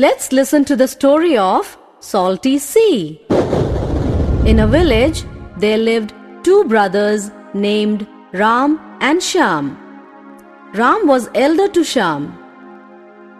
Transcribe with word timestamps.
Let's 0.00 0.30
listen 0.30 0.64
to 0.66 0.76
the 0.76 0.86
story 0.86 1.36
of 1.36 1.76
Salty 1.98 2.58
Sea. 2.58 3.20
In 4.50 4.60
a 4.60 4.66
village, 4.68 5.24
there 5.56 5.76
lived 5.76 6.12
two 6.44 6.62
brothers 6.66 7.32
named 7.52 8.06
Ram 8.32 8.78
and 9.00 9.20
Sham. 9.20 9.72
Ram 10.74 11.08
was 11.08 11.28
elder 11.34 11.66
to 11.78 11.82
Sham. 11.82 12.28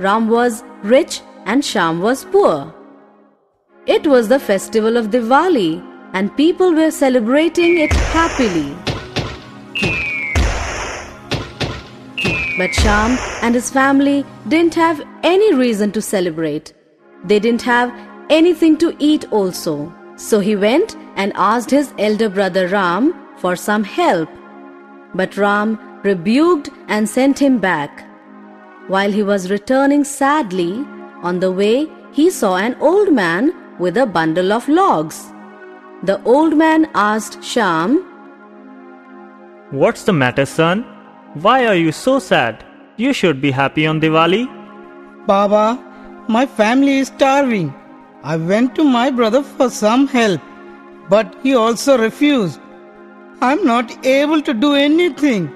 Ram 0.00 0.29
was 0.29 0.64
rich 0.82 1.21
and 1.46 1.64
Sham 1.64 2.00
was 2.00 2.25
poor. 2.25 2.75
It 3.86 4.09
was 4.09 4.27
the 4.27 4.40
festival 4.40 4.96
of 4.96 5.11
Diwali 5.11 5.80
and 6.12 6.36
people 6.36 6.75
were 6.75 6.90
celebrating 6.90 7.79
it 7.79 7.93
happily. 8.18 8.88
But 12.59 12.75
Sham 12.75 13.16
and 13.40 13.54
his 13.54 13.70
family 13.70 14.25
didn't 14.48 14.75
have 14.75 15.00
any 15.22 15.54
reason 15.54 15.93
to 15.93 16.02
celebrate. 16.02 16.72
They 17.25 17.38
didn't 17.38 17.62
have 17.62 17.93
anything 18.31 18.76
to 18.79 18.96
eat 18.98 19.31
also. 19.31 19.94
So 20.17 20.40
he 20.40 20.57
went 20.57 20.96
and 21.14 21.32
asked 21.36 21.71
his 21.71 21.94
elder 22.00 22.29
brother 22.29 22.67
Ram 22.67 23.14
for 23.36 23.54
some 23.54 23.84
help. 23.84 24.29
But 25.14 25.36
Ram 25.36 25.79
rebuked 26.03 26.71
and 26.89 27.08
sent 27.08 27.39
him 27.39 27.58
back. 27.58 28.04
While 28.89 29.12
he 29.12 29.22
was 29.22 29.53
returning 29.53 30.03
sadly, 30.03 30.84
on 31.22 31.39
the 31.39 31.53
way 31.53 31.86
he 32.12 32.28
saw 32.28 32.56
an 32.56 32.75
old 32.81 33.12
man 33.12 33.55
with 33.78 33.97
a 33.97 34.06
bundle 34.06 34.53
of 34.53 34.69
logs. 34.69 35.33
The 36.03 36.20
old 36.25 36.56
man 36.56 36.91
asked 36.95 37.42
Sham, 37.45 37.98
What's 39.70 40.03
the 40.03 40.12
matter, 40.12 40.45
son? 40.45 40.97
Why 41.34 41.67
are 41.67 41.75
you 41.75 41.92
so 41.92 42.19
sad? 42.19 42.64
You 42.97 43.12
should 43.12 43.41
be 43.41 43.50
happy 43.50 43.87
on 43.87 44.00
Diwali. 44.00 44.47
Baba, 45.27 45.78
my 46.27 46.47
family 46.47 46.98
is 46.98 47.09
starving. 47.09 47.75
I 48.23 48.37
went 48.37 48.75
to 48.77 48.84
my 48.84 49.11
brother 49.11 49.42
for 49.42 49.69
some 49.69 50.06
help, 50.06 50.41
but 51.11 51.37
he 51.43 51.55
also 51.55 51.98
refused. 51.98 52.61
I'm 53.43 53.65
not 53.65 54.07
able 54.07 54.41
to 54.43 54.55
do 54.55 54.75
anything. 54.75 55.53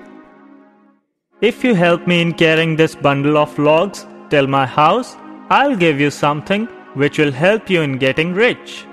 If 1.41 1.65
you 1.65 1.75
help 1.75 2.07
me 2.07 2.21
in 2.21 2.35
carrying 2.35 2.77
this 2.77 2.95
bundle 2.95 3.39
of 3.39 3.59
logs 3.59 4.07
till 4.29 4.47
my 4.47 4.67
house, 4.67 5.17
I'll 5.49 5.75
give 5.75 5.99
you 5.99 6.11
something 6.11 6.67
which 6.95 7.19
will 7.19 7.33
help 7.33 7.71
you 7.71 7.81
in 7.81 7.99
getting 7.99 8.35
rich. 8.35 8.85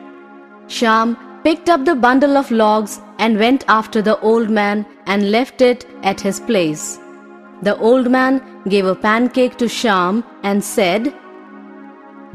Sham 0.68 1.18
picked 1.44 1.70
up 1.70 1.84
the 1.84 1.96
bundle 1.96 2.38
of 2.38 2.50
logs 2.50 3.02
and 3.20 3.38
went 3.38 3.64
after 3.68 4.02
the 4.02 4.20
old 4.22 4.50
man 4.50 4.86
and 5.06 5.32
left 5.32 5.62
it 5.62 5.86
at 6.04 6.20
his 6.20 6.40
place. 6.40 7.00
The 7.62 7.78
old 7.78 8.10
man 8.10 8.42
gave 8.68 8.86
a 8.86 8.96
pancake 8.96 9.58
to 9.58 9.68
Sham 9.68 10.24
and 10.44 10.64
said, 10.64 11.14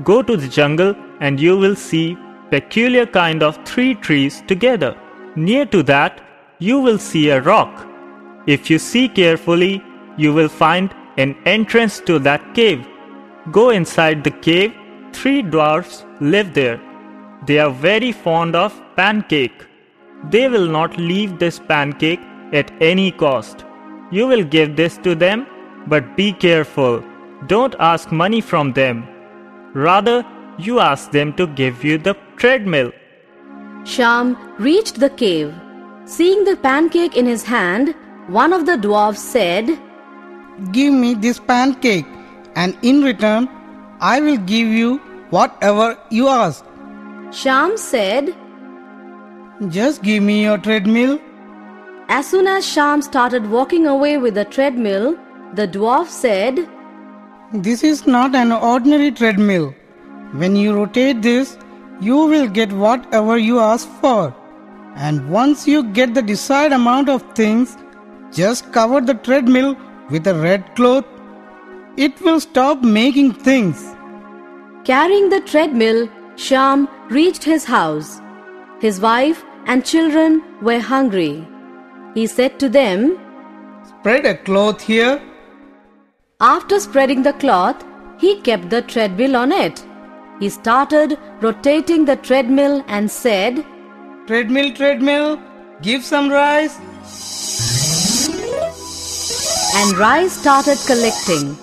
Go 0.05 0.23
to 0.23 0.37
the 0.37 0.49
jungle 0.49 0.95
and 1.21 1.41
you 1.41 1.57
will 1.57 1.75
see 1.75 2.17
peculiar 2.51 3.07
kind 3.07 3.43
of 3.43 3.59
three 3.65 3.95
trees 3.95 4.43
together. 4.47 4.97
Near 5.35 5.67
to 5.67 5.83
that, 5.85 6.21
you 6.59 6.79
will 6.79 6.99
see 6.99 7.31
a 7.31 7.41
rock. 7.41 7.89
If 8.47 8.69
you 8.71 8.79
see 8.79 9.09
carefully, 9.09 9.83
you 10.17 10.33
will 10.33 10.49
find 10.49 10.95
an 11.17 11.37
entrance 11.47 12.01
to 12.01 12.19
that 12.21 12.55
cave. 12.55 12.87
Go 13.51 13.71
inside 13.71 14.23
the 14.23 14.31
cave. 14.31 14.75
Three 15.13 15.43
dwarfs 15.43 16.05
live 16.21 16.55
there. 16.55 16.81
They 17.47 17.59
are 17.59 17.71
very 17.71 18.13
fond 18.13 18.55
of 18.55 18.81
pancake. 18.97 19.65
They 20.31 20.49
will 20.49 20.67
not 20.67 20.97
leave 20.97 21.39
this 21.39 21.59
pancake 21.59 22.21
at 22.53 22.71
any 22.81 23.11
cost. 23.11 23.65
You 24.11 24.27
will 24.27 24.45
give 24.45 24.77
this 24.77 24.97
to 24.99 25.15
them, 25.15 25.47
but 25.87 26.17
be 26.17 26.33
careful. 26.33 27.03
Don't 27.47 27.75
ask 27.79 28.13
money 28.13 28.41
from 28.41 28.73
them. 28.73 29.07
Rather, 29.75 30.25
you 30.59 30.81
ask 30.81 31.11
them 31.11 31.33
to 31.35 31.47
give 31.47 31.83
you 31.85 31.99
the 31.99 32.17
treadmill. 32.37 32.93
Sham 33.85 34.37
reached 34.59 35.01
the 35.01 35.11
cave. 35.11 35.53
Seeing 36.07 36.45
the 36.45 36.57
pancake 36.57 37.17
in 37.17 37.27
his 37.27 37.43
hand, 37.43 37.95
one 38.29 38.53
of 38.53 38.67
the 38.67 38.77
dwarfs 38.77 39.21
said, 39.21 39.79
Give 40.73 40.93
me 40.93 41.15
this 41.15 41.41
pancake, 41.41 42.07
and 42.55 42.77
in 42.83 43.03
return, 43.03 43.49
I 44.01 44.21
will 44.21 44.37
give 44.37 44.69
you 44.69 44.99
whatever 45.31 45.99
you 46.11 46.29
ask. 46.29 46.65
Sham 47.33 47.77
said, 47.77 48.35
Just 49.71 50.03
give 50.03 50.23
me 50.23 50.43
your 50.43 50.59
treadmill. 50.59 51.19
As 52.09 52.27
soon 52.27 52.47
as 52.47 52.67
Sham 52.67 53.01
started 53.01 53.51
walking 53.51 53.87
away 53.87 54.19
with 54.19 54.35
the 54.35 54.45
treadmill, 54.45 55.17
the 55.55 55.67
dwarf 55.67 56.09
said, 56.09 56.69
This 57.53 57.83
is 57.83 58.07
not 58.07 58.35
an 58.35 58.53
ordinary 58.53 59.11
treadmill. 59.11 59.75
When 60.33 60.57
you 60.57 60.75
rotate 60.75 61.23
this, 61.23 61.57
you 62.01 62.17
will 62.17 62.49
get 62.49 62.73
whatever 62.73 63.39
you 63.39 63.61
ask 63.61 63.89
for. 64.01 64.35
And 64.97 65.31
once 65.31 65.67
you 65.67 65.85
get 65.85 66.15
the 66.15 66.23
desired 66.23 66.73
amount 66.73 67.09
of 67.09 67.23
things, 67.35 67.77
just 68.33 68.73
cover 68.73 69.01
the 69.01 69.15
treadmill 69.15 69.77
with 70.11 70.27
a 70.27 70.35
red 70.35 70.75
cloth. 70.77 71.07
It 71.97 72.21
will 72.21 72.41
stop 72.41 72.83
making 72.83 73.33
things. 73.35 73.83
Carrying 74.85 75.31
the 75.31 75.41
treadmill, 75.41 76.09
Sham 76.37 76.89
reached 77.09 77.45
his 77.45 77.65
house. 77.65 78.21
His 78.81 79.01
wife 79.01 79.45
and 79.67 79.85
children 79.85 80.43
were 80.63 80.81
hungry. 80.81 81.47
He 82.15 82.27
said 82.27 82.59
to 82.61 82.69
them, 82.69 83.19
Spread 83.87 84.27
a 84.27 84.37
cloth 84.37 84.81
here. 84.83 85.21
After 86.41 86.79
spreading 86.81 87.23
the 87.23 87.33
cloth, 87.35 87.85
he 88.19 88.41
kept 88.41 88.71
the 88.71 88.83
treadmill 88.83 89.37
on 89.37 89.53
it. 89.53 89.85
He 90.41 90.49
started 90.49 91.19
rotating 91.41 92.05
the 92.05 92.17
treadmill 92.17 92.85
and 92.89 93.11
said, 93.11 93.65
Treadmill, 94.27 94.73
treadmill, 94.75 95.41
give 95.83 96.05
some 96.05 96.31
rice. 96.31 96.79
And 99.77 99.99
rice 99.99 100.33
started 100.33 100.79
collecting. 100.87 101.57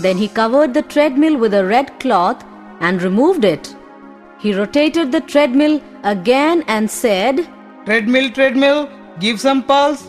Then 0.00 0.16
he 0.16 0.28
covered 0.28 0.74
the 0.74 0.82
treadmill 0.82 1.38
with 1.38 1.54
a 1.54 1.64
red 1.64 1.98
cloth 2.00 2.44
and 2.80 3.02
removed 3.02 3.44
it. 3.44 3.74
He 4.38 4.54
rotated 4.54 5.12
the 5.12 5.20
treadmill 5.20 5.80
again 6.04 6.62
and 6.66 6.90
said, 6.90 7.48
Treadmill, 7.86 8.30
treadmill, 8.30 8.88
give 9.18 9.40
some 9.40 9.62
pulse. 9.62 10.02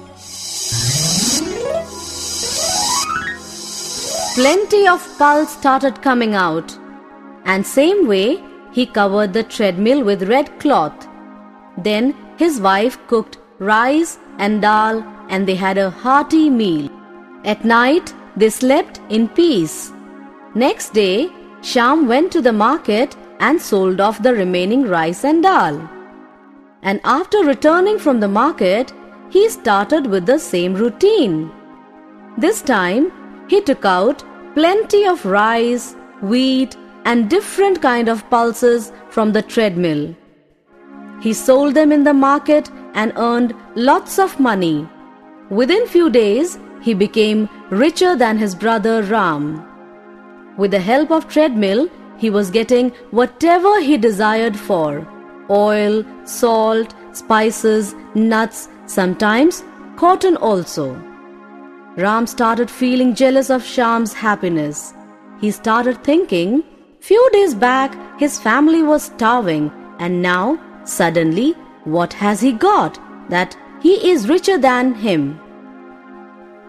Plenty 4.35 4.87
of 4.87 5.17
pulse 5.17 5.51
started 5.51 6.01
coming 6.01 6.35
out. 6.35 6.77
And 7.45 7.65
same 7.65 8.07
way, 8.07 8.43
he 8.71 8.85
covered 8.85 9.33
the 9.33 9.43
treadmill 9.43 10.03
with 10.03 10.29
red 10.29 10.59
cloth. 10.59 11.07
Then 11.77 12.13
his 12.37 12.59
wife 12.59 12.99
cooked 13.07 13.37
rice 13.59 14.19
and 14.37 14.61
dal 14.61 15.03
and 15.29 15.47
they 15.47 15.55
had 15.55 15.77
a 15.77 15.89
hearty 15.89 16.49
meal. 16.49 16.89
At 17.45 17.63
night, 17.63 18.13
they 18.35 18.49
slept 18.49 18.99
in 19.09 19.29
peace. 19.29 19.91
Next 20.53 20.93
day, 20.93 21.29
Sham 21.61 22.07
went 22.07 22.31
to 22.33 22.41
the 22.41 22.53
market 22.53 23.15
and 23.39 23.61
sold 23.61 23.99
off 23.99 24.21
the 24.23 24.33
remaining 24.33 24.83
rice 24.83 25.23
and 25.23 25.43
dal. 25.43 25.89
And 26.81 27.01
after 27.03 27.39
returning 27.39 27.99
from 27.99 28.19
the 28.19 28.27
market, 28.27 28.93
he 29.29 29.49
started 29.49 30.07
with 30.07 30.25
the 30.25 30.39
same 30.39 30.73
routine. 30.73 31.51
This 32.37 32.61
time, 32.61 33.11
he 33.49 33.61
took 33.61 33.85
out 33.85 34.23
plenty 34.53 35.05
of 35.05 35.25
rice, 35.25 35.95
wheat, 36.21 36.75
and 37.05 37.29
different 37.29 37.81
kind 37.81 38.09
of 38.09 38.29
pulses 38.29 38.91
from 39.09 39.31
the 39.33 39.41
treadmill. 39.41 40.15
He 41.21 41.33
sold 41.33 41.73
them 41.73 41.91
in 41.91 42.03
the 42.03 42.13
market 42.13 42.69
and 42.93 43.13
earned 43.15 43.53
lots 43.75 44.19
of 44.19 44.39
money. 44.39 44.87
Within 45.49 45.87
few 45.87 46.09
days, 46.09 46.59
he 46.81 46.93
became 46.93 47.49
richer 47.69 48.15
than 48.15 48.37
his 48.37 48.53
brother 48.53 49.01
Ram. 49.03 49.63
With 50.57 50.71
the 50.71 50.79
help 50.79 51.11
of 51.11 51.27
treadmill, 51.27 51.89
he 52.17 52.29
was 52.29 52.49
getting 52.51 52.89
whatever 53.11 53.79
he 53.79 53.97
desired 53.97 54.57
for 54.57 55.07
oil, 55.49 56.03
salt, 56.25 56.93
spices, 57.13 57.95
nuts, 58.15 58.69
sometimes 58.85 59.63
cotton 59.95 60.37
also. 60.37 60.95
Ram 61.95 62.27
started 62.27 62.69
feeling 62.69 63.15
jealous 63.15 63.49
of 63.49 63.63
Sham's 63.63 64.13
happiness. 64.13 64.93
He 65.41 65.51
started 65.51 66.03
thinking, 66.03 66.63
few 66.99 67.29
days 67.31 67.55
back 67.55 67.95
his 68.19 68.39
family 68.39 68.83
was 68.83 69.03
starving 69.03 69.71
and 69.99 70.21
now 70.21 70.59
suddenly 70.83 71.53
what 71.83 72.13
has 72.13 72.41
he 72.41 72.51
got 72.51 72.99
that 73.29 73.57
he 73.81 74.09
is 74.09 74.29
richer 74.29 74.57
than 74.57 74.93
him? 74.93 75.39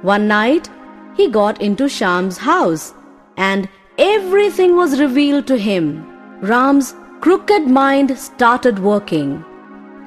One 0.03 0.29
night 0.29 0.71
he 1.17 1.29
got 1.29 1.61
into 1.61 1.89
Sham's 1.89 2.39
house 2.39 2.95
and 3.37 3.69
everything 3.99 4.77
was 4.77 5.01
revealed 5.01 5.47
to 5.49 5.59
him. 5.59 6.07
Ram's 6.41 6.95
crooked 7.21 7.67
mind 7.67 8.17
started 8.17 8.79
working. 8.79 9.45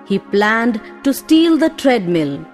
He 0.07 0.19
planned 0.19 0.81
to 1.03 1.13
steal 1.13 1.57
the 1.57 1.69
treadmill. 1.69 2.45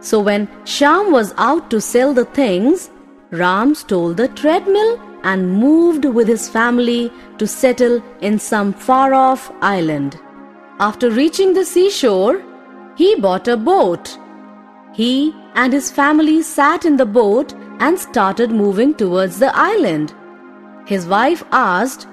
So 0.00 0.20
when 0.20 0.48
Sham 0.64 1.12
was 1.12 1.34
out 1.36 1.70
to 1.70 1.80
sell 1.80 2.14
the 2.14 2.24
things, 2.24 2.90
Ram 3.30 3.74
stole 3.74 4.14
the 4.14 4.28
treadmill 4.28 5.00
and 5.22 5.52
moved 5.52 6.04
with 6.04 6.26
his 6.28 6.48
family 6.48 7.12
to 7.38 7.46
settle 7.46 8.02
in 8.20 8.38
some 8.38 8.72
far 8.72 9.12
off 9.12 9.52
island. 9.60 10.18
After 10.78 11.10
reaching 11.10 11.52
the 11.52 11.64
seashore, 11.64 12.42
he 12.96 13.14
bought 13.16 13.48
a 13.48 13.56
boat. 13.56 14.18
He 14.94 15.34
and 15.54 15.72
his 15.72 15.90
family 15.90 16.42
sat 16.42 16.84
in 16.84 16.96
the 16.96 17.06
boat 17.06 17.52
and 17.80 17.98
started 17.98 18.50
moving 18.50 18.94
towards 18.94 19.38
the 19.38 19.54
island. 19.54 20.14
His 20.90 21.06
wife 21.06 21.44
asked, 21.52 22.08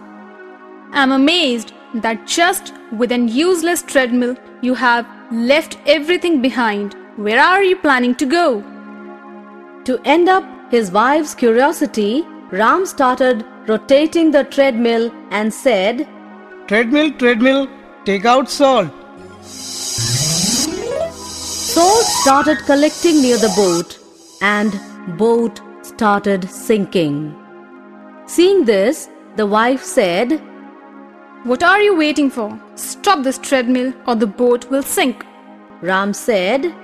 I'm 0.92 1.12
amazed 1.12 1.74
that 1.96 2.28
just 2.28 2.76
with 2.92 3.12
an 3.12 3.28
useless 3.28 3.82
treadmill 3.82 4.36
you 4.62 4.76
have 4.76 5.08
left 5.32 5.80
everything 5.88 6.44
behind. 6.44 6.96
Where 7.16 7.40
are 7.40 7.64
you 7.64 7.76
planning 7.76 8.14
to 8.18 8.28
go? 8.28 8.62
To 9.86 10.00
end 10.06 10.30
up 10.30 10.44
his 10.70 10.92
wife's 10.92 11.34
curiosity, 11.34 12.22
Ram 12.52 12.86
started 12.86 13.44
rotating 13.68 14.30
the 14.30 14.44
treadmill 14.44 15.12
and 15.32 15.52
said, 15.52 16.08
Treadmill, 16.68 17.14
treadmill, 17.14 17.68
take 18.06 18.26
out 18.26 18.48
salt. 18.48 18.92
Salt 21.72 22.06
started 22.22 22.60
collecting 22.60 23.24
near 23.24 23.38
the 23.38 23.52
boat 23.56 23.98
and 24.44 24.80
boat 25.18 25.62
started 25.82 26.48
sinking. 26.48 27.47
Seeing 28.28 28.66
this, 28.66 29.10
the 29.38 29.46
wife 29.46 29.82
said, 29.82 30.42
What 31.44 31.64
are 31.64 31.82
you 31.82 31.96
waiting 31.96 32.30
for? 32.30 32.60
Stop 32.76 33.24
this 33.24 33.38
treadmill 33.38 33.94
or 34.06 34.16
the 34.16 34.28
boat 34.28 34.70
will 34.70 34.84
sink. 34.84 35.26
Ram 35.82 36.14
said, 36.14 36.76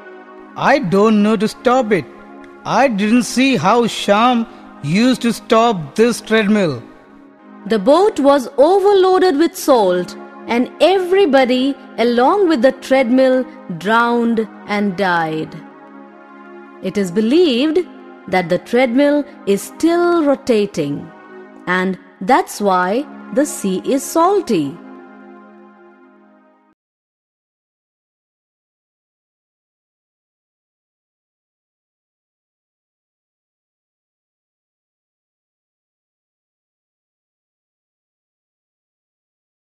I 0.56 0.80
don't 0.80 1.22
know 1.22 1.36
to 1.36 1.48
stop 1.50 1.92
it. 1.92 2.06
I 2.64 2.88
didn't 2.88 3.24
see 3.24 3.58
how 3.58 3.88
Sham 3.88 4.48
used 4.84 5.22
to 5.24 5.34
stop 5.34 5.96
this 5.96 6.22
treadmill. 6.22 6.82
The 7.66 7.80
boat 7.80 8.20
was 8.20 8.48
overloaded 8.58 9.38
with 9.38 9.58
salt, 9.58 10.16
and 10.48 10.72
everybody 10.80 11.76
along 11.98 12.48
with 12.48 12.62
the 12.62 12.72
treadmill 12.72 13.46
drowned 13.80 14.48
and 14.68 14.96
died. 14.96 15.56
It 16.84 16.98
is 16.98 17.12
believed 17.12 17.80
that 18.28 18.48
the 18.48 18.60
treadmill 18.60 19.26
is 19.46 19.62
still 19.62 20.24
rotating, 20.24 21.10
and 21.68 21.98
that's 22.22 22.62
why 22.62 23.06
the 23.34 23.46
sea 23.46 23.82
is 23.86 24.04
salty. 24.04 24.78